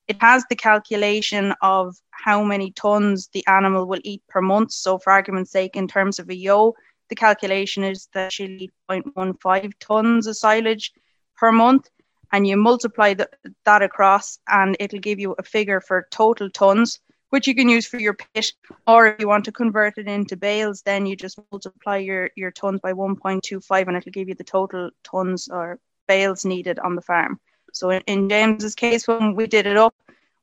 It 0.09 0.16
has 0.23 0.45
the 0.49 0.56
calculation 0.56 1.52
of 1.61 1.97
how 2.11 2.42
many 2.42 2.71
tons 2.71 3.28
the 3.33 3.47
animal 3.47 3.87
will 3.87 4.00
eat 4.02 4.23
per 4.28 4.40
month. 4.40 4.73
So 4.73 4.99
for 4.99 5.12
argument's 5.12 5.50
sake 5.50 5.76
in 5.76 5.88
terms 5.88 6.18
of 6.18 6.30
a 6.30 6.35
yo 6.35 6.75
the 7.09 7.14
calculation 7.14 7.85
is 7.85 8.09
that 8.14 8.33
she'll 8.33 8.50
eat 8.50 8.73
0.15 8.90 9.73
tons 9.78 10.26
of 10.26 10.37
silage 10.37 10.92
per 11.37 11.52
month. 11.52 11.88
And 12.33 12.47
you 12.47 12.56
multiply 12.56 13.14
the, 13.14 13.28
that 13.64 13.83
across 13.83 14.38
and 14.49 14.76
it'll 14.80 14.99
give 14.99 15.21
you 15.21 15.35
a 15.38 15.42
figure 15.42 15.80
for 15.80 16.09
total 16.11 16.50
tons 16.50 16.99
which 17.30 17.47
you 17.47 17.54
can 17.54 17.68
use 17.68 17.87
for 17.87 17.99
your 17.99 18.14
pit, 18.14 18.52
or 18.87 19.09
if 19.09 19.21
you 19.21 19.28
want 19.28 19.45
to 19.45 19.52
convert 19.52 19.99
it 19.99 20.06
into 20.06 20.37
bales, 20.37 20.83
then 20.83 21.06
you 21.06 21.16
just 21.16 21.38
multiply 21.50 21.97
your, 21.97 22.30
your 22.37 22.50
tons 22.50 22.80
by 22.80 22.92
1.25 22.92 23.88
and 23.88 23.97
it'll 23.97 24.12
give 24.12 24.28
you 24.28 24.35
the 24.35 24.45
total 24.45 24.90
tons 25.02 25.49
or 25.49 25.78
bales 26.06 26.45
needed 26.45 26.78
on 26.78 26.95
the 26.95 27.02
farm. 27.02 27.40
So 27.73 27.90
in, 27.90 28.02
in 28.06 28.28
James's 28.28 28.75
case, 28.75 29.09
when 29.09 29.35
we 29.35 29.47
did 29.47 29.66
it 29.66 29.76
up 29.76 29.95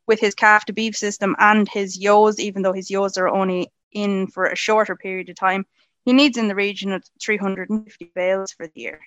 with 0.07 0.19
his 0.19 0.35
calf 0.35 0.65
to 0.65 0.73
beef 0.73 0.95
system 0.95 1.35
and 1.39 1.67
his 1.69 1.97
yos, 1.97 2.39
even 2.39 2.61
though 2.61 2.73
his 2.73 2.91
yos 2.91 3.17
are 3.17 3.29
only 3.29 3.71
in 3.91 4.27
for 4.27 4.45
a 4.45 4.55
shorter 4.55 4.95
period 4.95 5.29
of 5.29 5.35
time, 5.35 5.65
he 6.05 6.11
needs 6.11 6.37
in 6.37 6.47
the 6.47 6.55
region 6.55 6.91
of 6.91 7.03
350 7.21 8.11
bales 8.13 8.51
for 8.51 8.67
the 8.67 8.81
year. 8.81 8.99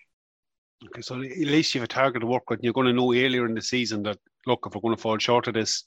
Okay, 0.86 1.02
so 1.02 1.20
at 1.20 1.36
least 1.38 1.74
you 1.74 1.80
have 1.80 1.86
a 1.86 1.88
target 1.88 2.20
to 2.20 2.26
work 2.26 2.48
with. 2.48 2.60
You're 2.62 2.72
going 2.72 2.86
to 2.86 2.92
know 2.92 3.12
earlier 3.12 3.46
in 3.46 3.54
the 3.54 3.62
season 3.62 4.02
that 4.04 4.18
look, 4.46 4.64
if 4.66 4.74
we're 4.74 4.80
going 4.80 4.96
to 4.96 5.00
fall 5.00 5.18
short 5.18 5.48
of 5.48 5.54
this, 5.54 5.84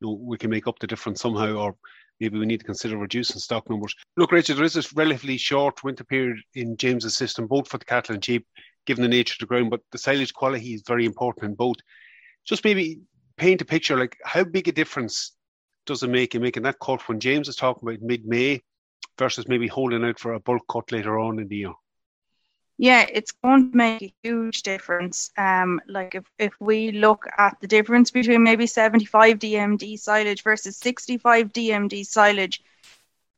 you 0.00 0.08
know, 0.08 0.18
we 0.22 0.38
can 0.38 0.50
make 0.50 0.66
up 0.66 0.78
the 0.78 0.86
difference 0.86 1.20
somehow, 1.20 1.52
or 1.52 1.76
maybe 2.20 2.38
we 2.38 2.46
need 2.46 2.60
to 2.60 2.66
consider 2.66 2.96
reducing 2.96 3.38
stock 3.38 3.68
numbers. 3.68 3.94
Look, 4.16 4.32
Rachel, 4.32 4.56
there 4.56 4.64
is 4.64 4.74
this 4.74 4.92
relatively 4.92 5.36
short 5.36 5.82
winter 5.84 6.04
period 6.04 6.38
in 6.54 6.76
James's 6.76 7.16
system, 7.16 7.46
both 7.46 7.68
for 7.68 7.78
the 7.78 7.84
cattle 7.84 8.14
and 8.14 8.24
sheep, 8.24 8.46
given 8.86 9.02
the 9.02 9.08
nature 9.08 9.34
of 9.34 9.40
the 9.40 9.46
ground, 9.46 9.70
but 9.70 9.80
the 9.92 9.98
silage 9.98 10.32
quality 10.32 10.74
is 10.74 10.82
very 10.86 11.04
important 11.04 11.44
in 11.44 11.54
both. 11.54 11.76
Just 12.44 12.64
maybe 12.64 13.00
paint 13.36 13.62
a 13.62 13.64
picture 13.64 13.98
like 13.98 14.16
how 14.24 14.44
big 14.44 14.68
a 14.68 14.72
difference 14.72 15.32
does 15.86 16.02
it 16.02 16.10
make 16.10 16.34
in 16.34 16.42
making 16.42 16.62
that 16.62 16.78
cut 16.80 17.06
when 17.08 17.20
James 17.20 17.48
is 17.48 17.56
talking 17.56 17.88
about 17.88 18.02
mid 18.02 18.26
May 18.26 18.60
versus 19.18 19.48
maybe 19.48 19.66
holding 19.66 20.04
out 20.04 20.18
for 20.18 20.34
a 20.34 20.40
bulk 20.40 20.62
cut 20.70 20.92
later 20.92 21.18
on 21.18 21.38
in 21.38 21.48
the 21.48 21.56
year? 21.56 21.72
Yeah, 22.82 23.04
it's 23.12 23.32
going 23.32 23.72
to 23.72 23.76
make 23.76 24.00
a 24.00 24.14
huge 24.22 24.62
difference. 24.62 25.30
Um, 25.36 25.82
like 25.86 26.14
if, 26.14 26.24
if 26.38 26.54
we 26.60 26.92
look 26.92 27.26
at 27.36 27.58
the 27.60 27.66
difference 27.66 28.10
between 28.10 28.42
maybe 28.42 28.66
75 28.66 29.38
DMD 29.38 29.98
silage 29.98 30.42
versus 30.42 30.78
65 30.78 31.52
DMD 31.52 32.06
silage, 32.06 32.62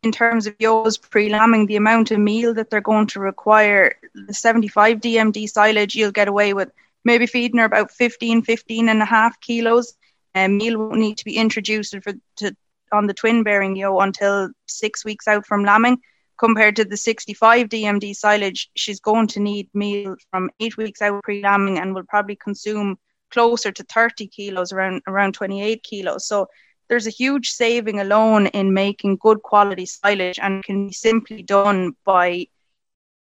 in 0.05 0.13
terms 0.13 0.47
of 0.47 0.55
yos 0.61 0.97
pre-lambing, 0.97 1.67
the 1.67 1.75
amount 1.75 2.13
of 2.13 2.21
meal 2.21 2.55
that 2.55 2.71
they're 2.71 2.81
going 2.81 3.09
to 3.09 3.19
require, 3.19 3.97
the 4.15 4.33
75 4.33 5.01
DMD 5.01 5.51
silage, 5.51 5.97
you'll 5.97 6.13
get 6.13 6.29
away 6.29 6.55
with 6.55 6.71
maybe 7.05 7.27
feeding 7.27 7.59
her 7.59 7.65
about 7.65 7.91
15, 7.91 8.43
15 8.43 8.89
and 8.89 9.03
a 9.03 9.05
half 9.05 9.41
kilos. 9.41 9.95
And 10.37 10.53
um, 10.53 10.59
meal 10.59 10.79
won't 10.79 11.01
need 11.01 11.19
to 11.19 11.25
be 11.25 11.37
introduced 11.37 11.97
for 12.01 12.13
to 12.37 12.57
on 12.93 13.09
the 13.09 13.15
twin 13.15 13.43
bearing 13.43 13.75
yo 13.75 13.99
until 13.99 14.51
six 14.69 15.05
weeks 15.05 15.27
out 15.27 15.47
from 15.47 15.65
lambing. 15.65 16.01
Compared 16.39 16.77
to 16.77 16.85
the 16.85 16.97
65 16.97 17.69
DMD 17.69 18.15
silage, 18.15 18.71
she's 18.75 19.01
going 19.01 19.29
to 19.29 19.41
need 19.41 19.69
meal 19.75 20.17
from 20.31 20.51
eight 20.61 20.77
weeks 20.77 21.03
out 21.03 21.23
pre 21.23 21.43
lambing 21.43 21.79
and 21.79 21.95
will 21.95 22.05
probably 22.05 22.37
consume 22.37 22.99
closer 23.31 23.73
to 23.73 23.85
30 23.85 24.27
kilos, 24.29 24.73
around 24.73 25.03
around 25.07 25.35
28 25.35 25.83
kilos. 25.83 26.27
So 26.27 26.49
there's 26.89 27.07
a 27.07 27.11
huge 27.11 27.51
saving 27.51 28.01
alone 28.01 28.49
in 28.49 28.75
making 28.75 29.17
good 29.17 29.43
quality 29.43 29.87
silage 29.87 30.39
and 30.39 30.63
can 30.63 30.89
be 30.89 30.93
simply 30.93 31.43
done 31.43 31.93
by 32.05 32.47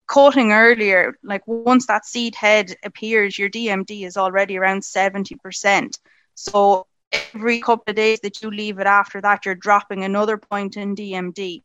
cutting 0.08 0.52
earlier. 0.52 1.16
Like 1.22 1.42
once 1.46 1.86
that 1.86 2.04
seed 2.04 2.34
head 2.34 2.74
appears, 2.84 3.38
your 3.38 3.48
DMD 3.48 4.04
is 4.04 4.16
already 4.16 4.58
around 4.58 4.82
70%. 4.82 5.98
So 6.34 6.86
every 7.12 7.60
couple 7.60 7.84
of 7.86 7.96
days 7.96 8.20
that 8.20 8.42
you 8.42 8.50
leave 8.50 8.78
it 8.80 8.86
after 8.86 9.20
that, 9.20 9.46
you're 9.46 9.54
dropping 9.54 10.04
another 10.04 10.36
point 10.36 10.76
in 10.76 10.96
DMD. 10.96 11.62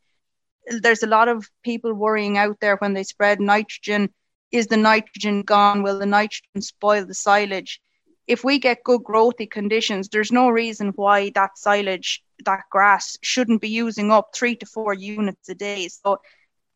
There's 0.68 1.04
a 1.04 1.08
lot 1.08 1.28
of 1.28 1.50
people 1.64 1.94
worrying 1.94 2.38
out 2.38 2.60
there 2.60 2.78
when 2.78 2.94
they 2.94 3.04
spread 3.04 3.40
nitrogen. 3.40 4.14
Is 4.52 4.68
the 4.68 4.78
nitrogen 4.78 5.44
gone? 5.44 5.84
Will 5.84 6.00
the 6.00 6.06
nitrogen 6.06 6.62
spoil 6.62 7.06
the 7.06 7.14
silage? 7.14 7.82
if 8.28 8.44
we 8.44 8.60
get 8.60 8.84
good 8.84 9.02
growthy 9.02 9.50
conditions, 9.50 10.10
there's 10.10 10.32
no 10.32 10.50
reason 10.50 10.90
why 10.96 11.32
that 11.36 11.58
silage, 11.58 12.24
that 12.46 12.64
grass, 12.72 13.18
shouldn't 13.22 13.62
be 13.62 13.70
using 13.70 14.12
up 14.12 14.30
three 14.34 14.56
to 14.56 14.66
four 14.66 14.94
units 14.94 15.48
a 15.50 15.56
day. 15.56 15.88
So 15.88 16.20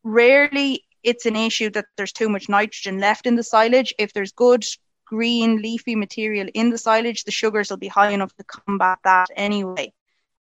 rarely 0.03 0.85
it's 1.03 1.25
an 1.25 1.35
issue 1.35 1.69
that 1.71 1.85
there's 1.97 2.11
too 2.11 2.29
much 2.29 2.49
nitrogen 2.49 2.99
left 2.99 3.25
in 3.25 3.35
the 3.35 3.43
silage. 3.43 3.93
If 3.97 4.13
there's 4.13 4.31
good 4.31 4.63
green 5.05 5.61
leafy 5.61 5.95
material 5.95 6.47
in 6.53 6.69
the 6.69 6.77
silage, 6.77 7.23
the 7.23 7.31
sugars 7.31 7.69
will 7.69 7.77
be 7.77 7.87
high 7.87 8.11
enough 8.11 8.35
to 8.35 8.43
combat 8.43 8.99
that 9.03 9.29
anyway. 9.35 9.91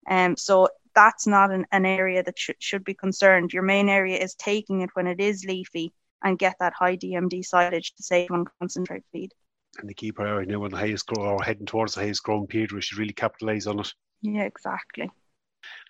Um, 0.07 0.37
so 0.37 0.69
that's 0.99 1.27
not 1.27 1.51
an, 1.51 1.65
an 1.71 1.87
area 1.87 2.23
that 2.23 2.39
sh- 2.39 2.51
should 2.59 2.85
be 2.85 2.95
concerned. 2.95 3.53
Your 3.53 3.63
main 3.63 3.89
area 3.89 4.19
is 4.19 4.35
taking 4.35 4.81
it 4.81 4.91
when 4.95 5.07
it 5.07 5.21
is 5.21 5.45
leafy 5.45 5.93
and 6.25 6.39
get 6.39 6.57
that 6.59 6.73
high 6.79 6.97
DMD 6.97 7.45
silage 7.45 7.95
to 7.97 8.03
save 8.03 8.31
on 8.31 8.45
concentrate 8.61 9.05
feed 9.13 9.33
and 9.79 9.89
the 9.89 9.95
key 9.95 10.13
priority 10.13 10.51
now 10.51 10.61
when 10.61 10.71
the 10.71 10.77
highest 10.77 11.07
grow 11.07 11.25
or 11.25 11.43
heading 11.43 11.67
towards 11.67 11.95
the 11.95 12.01
highest 12.01 12.23
growing 12.23 12.47
period, 12.47 12.73
we 12.73 12.81
should 12.81 12.99
really 12.99 13.13
capitalise 13.13 13.67
on 13.67 13.81
it. 13.81 13.93
Yeah, 14.23 14.43
exactly. 14.43 15.11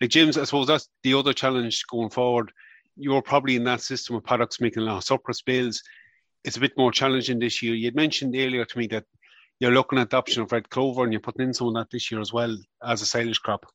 Like 0.01 0.11
James, 0.11 0.37
I 0.37 0.45
suppose 0.45 0.67
that's 0.67 0.89
the 1.03 1.15
other 1.15 1.33
challenge 1.33 1.85
going 1.91 2.11
forward. 2.11 2.53
You're 2.97 3.23
probably 3.23 3.57
in 3.57 3.65
that 3.65 3.81
system 3.81 4.17
of 4.17 4.25
paddocks 4.25 4.61
making 4.61 4.83
a 4.83 4.87
lot 4.87 4.99
of 4.99 5.05
surplus 5.05 5.43
bales. 5.43 5.83
It's 6.45 6.57
a 6.57 6.61
bit 6.61 6.77
more 6.77 6.93
challenging 6.93 7.39
this 7.39 7.63
year. 7.63 7.75
You'd 7.75 7.97
mentioned 7.97 8.35
earlier 8.37 8.65
to 8.65 8.79
me 8.79 8.87
that 8.89 9.05
you're 9.61 9.73
looking 9.73 9.99
at 9.99 10.11
the 10.11 10.17
option 10.17 10.43
of 10.43 10.53
red 10.53 10.69
clover 10.69 11.05
and 11.05 11.13
you're 11.13 11.21
putting 11.21 11.47
in 11.47 11.55
some 11.55 11.69
of 11.69 11.75
that 11.75 11.91
this 11.91 12.11
year 12.11 12.21
as 12.21 12.33
well 12.33 12.57
as 12.83 13.03
a 13.03 13.07
silage 13.07 13.41
crop. 13.41 13.67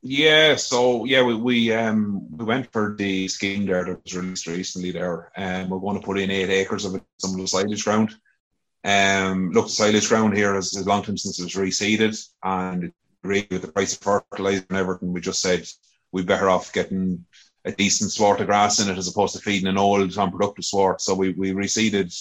Yeah, 0.00 0.54
so 0.56 1.04
yeah, 1.06 1.22
we 1.22 1.34
we 1.34 1.72
um 1.72 2.28
we 2.36 2.44
went 2.44 2.72
for 2.72 2.94
the 2.96 3.26
scheme 3.28 3.66
there 3.66 3.84
that 3.84 4.02
was 4.04 4.14
released 4.14 4.46
recently 4.46 4.92
there, 4.92 5.32
and 5.36 5.68
we're 5.68 5.80
going 5.80 5.98
to 6.00 6.04
put 6.06 6.18
in 6.20 6.30
eight 6.30 6.50
acres 6.50 6.84
of 6.84 6.94
it, 6.94 7.02
some 7.18 7.32
of 7.32 7.40
the 7.40 7.48
silage 7.48 7.84
ground. 7.84 8.14
Um, 8.84 9.50
look, 9.52 9.66
the 9.66 9.72
silage 9.72 10.08
ground 10.08 10.36
here 10.36 10.56
is 10.56 10.76
a 10.76 10.84
long 10.84 11.02
time 11.02 11.16
since 11.18 11.40
it 11.40 11.44
was 11.44 11.54
reseeded, 11.54 12.16
and 12.44 12.92
really 13.24 13.48
with 13.50 13.62
the 13.62 13.72
price 13.72 13.94
of 13.94 14.00
fertilizer 14.00 14.64
and 14.70 14.78
everything, 14.78 15.12
we 15.12 15.20
just 15.20 15.42
said 15.42 15.66
we 16.12 16.22
better 16.22 16.48
off 16.48 16.72
getting 16.72 17.24
a 17.64 17.72
decent 17.72 18.12
sward 18.12 18.40
of 18.40 18.46
grass 18.46 18.78
in 18.78 18.88
it 18.88 18.98
as 18.98 19.08
opposed 19.08 19.34
to 19.34 19.42
feeding 19.42 19.68
an 19.68 19.78
old 19.78 20.16
unproductive 20.16 20.64
sward. 20.64 21.00
So 21.00 21.14
we, 21.14 21.30
we 21.30 21.52
reseeded 21.52 22.14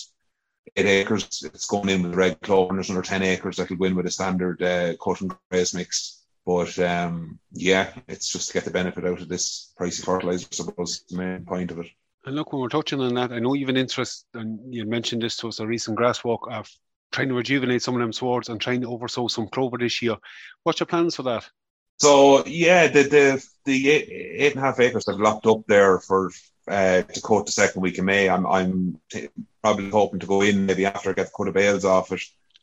eight 0.75 0.85
acres. 0.87 1.43
It's 1.45 1.67
going 1.67 1.89
in 1.89 2.01
with 2.03 2.15
red 2.15 2.41
clover, 2.41 2.69
and 2.69 2.79
there's 2.79 2.89
another 2.89 3.05
ten 3.05 3.21
acres 3.21 3.57
that 3.57 3.69
will 3.69 3.77
go 3.77 3.85
in 3.85 3.95
with 3.95 4.07
a 4.07 4.11
standard 4.11 4.61
uh, 4.63 4.95
cut 5.03 5.21
and 5.21 5.35
graze 5.51 5.75
mix. 5.75 6.16
But 6.47 6.79
um, 6.79 7.39
yeah, 7.51 7.91
it's 8.07 8.31
just 8.31 8.47
to 8.47 8.53
get 8.53 8.63
the 8.63 8.71
benefit 8.71 9.03
out 9.03 9.19
of 9.19 9.27
this 9.27 9.73
pricey 9.77 10.05
fertilizer. 10.05 10.47
I 10.49 10.55
suppose 10.55 11.03
the 11.09 11.17
main 11.17 11.43
point 11.43 11.71
of 11.71 11.79
it. 11.79 11.87
And 12.25 12.37
look, 12.37 12.53
when 12.53 12.61
we're 12.61 12.69
touching 12.69 13.01
on 13.01 13.15
that, 13.15 13.33
I 13.33 13.39
know 13.39 13.53
you've 13.53 13.67
an 13.67 13.75
interest, 13.75 14.27
and 14.33 14.73
you 14.73 14.85
mentioned 14.85 15.23
this 15.23 15.35
to 15.37 15.49
us, 15.49 15.59
a 15.59 15.67
recent 15.67 15.97
grass 15.97 16.23
walk 16.23 16.47
of 16.49 16.69
trying 17.11 17.27
to 17.27 17.33
rejuvenate 17.33 17.81
some 17.81 17.95
of 17.95 17.99
them 17.99 18.13
swards 18.13 18.47
and 18.47 18.61
trying 18.61 18.79
to 18.79 18.89
oversow 18.89 19.27
some 19.27 19.49
clover 19.49 19.77
this 19.77 20.01
year. 20.01 20.15
What's 20.63 20.79
your 20.79 20.87
plans 20.87 21.17
for 21.17 21.23
that? 21.23 21.49
So 21.97 22.45
yeah, 22.45 22.87
the 22.87 23.03
the 23.03 23.45
the 23.65 23.89
eight, 23.89 24.09
eight 24.09 24.55
and 24.55 24.63
a 24.63 24.67
half 24.67 24.79
acres 24.79 25.09
I've 25.09 25.19
locked 25.19 25.47
up 25.47 25.63
there 25.67 25.99
for 25.99 26.31
uh, 26.69 27.01
to 27.01 27.21
cut 27.21 27.45
the 27.45 27.51
second 27.51 27.81
week 27.81 27.97
of 27.97 28.05
May. 28.05 28.29
I'm 28.29 28.47
I'm 28.47 29.01
t- 29.11 29.27
probably 29.61 29.89
hoping 29.89 30.21
to 30.21 30.27
go 30.27 30.43
in 30.43 30.65
maybe 30.65 30.85
after 30.85 31.09
I 31.09 31.13
get 31.13 31.25
the 31.25 31.33
cut 31.35 31.49
of 31.49 31.55
bales 31.55 31.83
off 31.83 32.13
it 32.13 32.21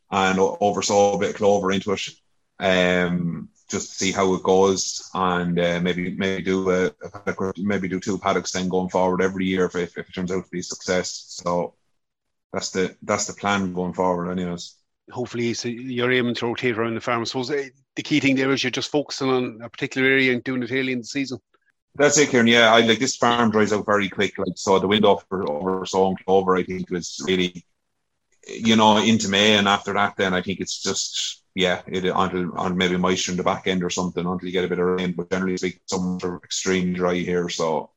and 0.09 0.39
oversow 0.39 1.13
a 1.13 1.19
bit 1.19 1.31
of 1.31 1.35
clover 1.35 1.71
into 1.71 1.91
it. 1.91 2.09
Um, 2.59 3.49
just 3.75 3.97
see 3.99 4.11
how 4.11 4.33
it 4.33 4.43
goes 4.43 5.09
and 5.13 5.59
uh, 5.59 5.79
maybe 5.81 6.15
maybe 6.15 6.43
do 6.43 6.69
a, 6.69 6.91
a, 7.25 7.53
maybe 7.57 7.89
do 7.89 7.99
two 7.99 8.17
paddocks 8.17 8.53
then 8.53 8.69
going 8.69 8.89
forward 8.89 9.21
every 9.21 9.45
year 9.45 9.65
if, 9.65 9.75
if 9.75 9.97
it 9.97 10.13
turns 10.13 10.31
out 10.31 10.45
to 10.45 10.51
be 10.51 10.59
a 10.59 10.63
success. 10.63 11.25
So 11.43 11.73
that's 12.53 12.69
the 12.71 12.95
that's 13.03 13.27
the 13.27 13.33
plan 13.33 13.73
going 13.73 13.93
forward, 13.93 14.31
anyways. 14.31 14.75
Hopefully, 15.11 15.53
so 15.53 15.67
you're 15.67 16.11
aiming 16.11 16.35
to 16.35 16.47
rotate 16.47 16.77
around 16.77 16.95
the 16.95 17.01
farm. 17.01 17.21
I 17.21 17.25
suppose 17.25 17.49
the 17.49 18.03
key 18.03 18.19
thing 18.19 18.35
there 18.35 18.51
is 18.51 18.63
you're 18.63 18.71
just 18.71 18.91
focusing 18.91 19.29
on 19.29 19.59
a 19.61 19.69
particular 19.69 20.07
area 20.07 20.31
and 20.31 20.43
doing 20.43 20.63
it 20.63 20.71
early 20.71 20.93
in 20.93 20.99
the 20.99 21.05
season. 21.05 21.39
That's 21.95 22.17
it, 22.17 22.29
Kieran. 22.29 22.47
Yeah, 22.47 22.73
I 22.73 22.81
like 22.81 22.99
this 22.99 23.17
farm 23.17 23.51
dries 23.51 23.71
out 23.71 23.85
very 23.85 24.09
quick. 24.09 24.37
Like 24.37 24.53
so, 24.55 24.79
the 24.79 24.87
window 24.87 25.17
for 25.29 25.49
over 25.51 25.85
sowing 25.85 26.17
clover, 26.25 26.55
I 26.55 26.63
think, 26.63 26.89
was 26.89 27.21
really, 27.27 27.65
you 28.47 28.75
know, 28.75 28.97
into 28.97 29.29
May, 29.29 29.57
and 29.57 29.67
after 29.67 29.93
that, 29.93 30.15
then 30.17 30.33
I 30.33 30.41
think 30.41 30.59
it's 30.59 30.81
just 30.81 31.44
yeah, 31.55 31.81
it 31.87 32.03
until 32.03 32.57
on 32.59 32.77
maybe 32.77 32.97
moisture 32.97 33.31
in 33.31 33.37
the 33.37 33.43
back 33.43 33.65
end 33.65 33.83
or 33.83 33.89
something 33.89 34.25
until 34.25 34.45
you 34.45 34.51
get 34.51 34.65
a 34.65 34.67
bit 34.67 34.77
of 34.77 34.85
rain. 34.85 35.13
But 35.13 35.31
generally 35.31 35.55
speaking, 35.55 35.79
some 35.85 36.19
are 36.21 36.41
extremely 36.43 36.93
dry 36.93 37.15
here. 37.15 37.47
So 37.47 37.91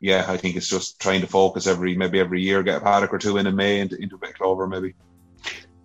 yeah, 0.00 0.26
I 0.28 0.36
think 0.36 0.56
it's 0.56 0.68
just 0.68 1.00
trying 1.00 1.20
to 1.20 1.28
focus 1.28 1.68
every 1.68 1.96
maybe 1.96 2.18
every 2.18 2.42
year, 2.42 2.62
get 2.64 2.78
a 2.78 2.80
paddock 2.80 3.14
or 3.14 3.18
two 3.18 3.36
in 3.38 3.46
in 3.46 3.54
May 3.54 3.80
into, 3.80 3.96
into 3.96 4.16
a 4.16 4.18
bit 4.18 4.34
clover 4.34 4.66
maybe. 4.66 4.94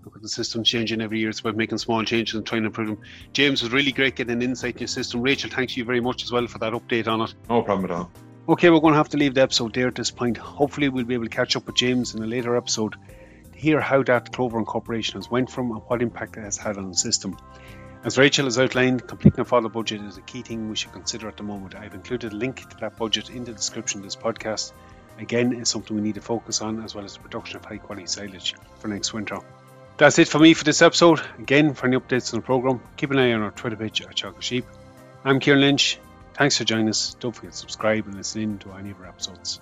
Look 0.04 0.16
at 0.16 0.22
the 0.24 0.28
system 0.28 0.64
changing 0.64 1.02
every 1.02 1.20
year. 1.20 1.30
It's 1.30 1.40
about 1.40 1.56
making 1.56 1.78
small 1.78 2.04
changes 2.04 2.36
and 2.36 2.46
trying 2.46 2.64
to 2.64 2.68
improve 2.68 2.88
them. 2.88 3.02
James 3.32 3.62
was 3.62 3.72
really 3.72 3.92
great 3.92 4.16
getting 4.16 4.34
an 4.34 4.42
insight 4.42 4.76
in 4.76 4.82
your 4.82 4.88
system. 4.88 5.22
Rachel, 5.22 5.50
thanks 5.50 5.78
you 5.78 5.86
very 5.86 6.02
much 6.02 6.24
as 6.24 6.32
well 6.32 6.48
for 6.48 6.58
that 6.58 6.74
update 6.74 7.08
on 7.08 7.22
it. 7.22 7.34
No 7.48 7.62
problem 7.62 7.90
at 7.90 7.96
all. 7.96 8.12
Okay, 8.50 8.70
we're 8.70 8.82
going 8.82 8.94
to 8.94 8.98
have 8.98 9.10
to 9.10 9.18
leave 9.18 9.36
the 9.36 9.42
episode 9.42 9.74
there 9.74 9.88
at 9.88 9.96
this 9.96 10.12
point. 10.12 10.36
Hopefully, 10.36 10.90
we'll 10.90 11.06
be 11.06 11.14
able 11.14 11.24
to 11.24 11.30
catch 11.30 11.56
up 11.56 11.66
with 11.66 11.76
James 11.76 12.16
in 12.16 12.24
a 12.24 12.26
later 12.26 12.58
episode 12.58 12.96
hear 13.64 13.80
how 13.80 14.04
that 14.04 14.34
Clover 14.34 14.60
incorporation 14.60 15.16
has 15.16 15.32
went 15.32 15.50
from 15.50 15.72
and 15.72 15.82
what 15.88 16.02
impact 16.02 16.36
it 16.36 16.42
has 16.42 16.58
had 16.58 16.78
on 16.78 16.90
the 16.90 16.98
system. 16.98 17.38
As 18.04 18.18
Rachel 18.18 18.44
has 18.46 18.60
outlined, 18.60 19.08
completing 19.08 19.40
a 19.40 19.46
fodder 19.46 19.70
budget 19.70 20.02
is 20.02 20.18
a 20.18 20.22
key 20.22 20.42
thing 20.42 20.70
we 20.70 20.76
should 20.76 20.92
consider 20.92 21.30
at 21.30 21.38
the 21.38 21.44
moment. 21.44 21.74
I've 21.74 21.94
included 21.94 22.34
a 22.34 22.36
link 22.36 22.70
to 22.70 22.78
that 22.82 22.98
budget 22.98 23.30
in 23.30 23.46
the 23.46 23.54
description 23.54 24.02
of 24.02 24.04
this 24.04 24.18
podcast. 24.18 24.74
Again, 25.18 25.54
it's 25.54 25.70
something 25.70 25.96
we 25.96 26.02
need 26.04 26.16
to 26.16 26.22
focus 26.22 26.62
on 26.62 26.84
as 26.84 26.94
well 26.94 27.06
as 27.06 27.14
the 27.14 27.22
production 27.22 27.56
of 27.56 27.64
high 27.64 27.78
quality 27.78 28.06
silage 28.06 28.56
for 28.80 28.90
next 28.90 29.14
winter. 29.14 29.40
That's 29.98 30.20
it 30.20 30.28
for 30.28 30.40
me 30.40 30.54
for 30.54 30.66
this 30.66 30.82
episode. 30.82 31.22
Again, 31.40 31.74
for 31.74 31.88
any 31.88 31.96
updates 31.96 32.34
on 32.34 32.42
the 32.42 32.46
programme, 32.46 32.82
keep 32.98 33.12
an 33.12 33.20
eye 33.20 33.32
on 33.32 33.44
our 33.44 33.52
Twitter 33.52 33.78
page 33.78 34.02
at 34.02 34.14
Teagasc 34.14 34.42
Sheep. 34.42 34.66
I'm 35.24 35.40
Kieran 35.40 35.62
Lynch. 35.62 36.00
Thanks 36.34 36.58
for 36.58 36.66
joining 36.66 36.90
us. 36.90 37.16
Don't 37.22 37.34
forget 37.34 37.52
to 37.52 37.58
subscribe 37.58 38.08
and 38.08 38.16
listen 38.16 38.42
in 38.42 38.58
to 38.60 38.74
any 38.74 38.92
of 38.92 39.00
our 39.00 39.08
episodes. 39.08 39.62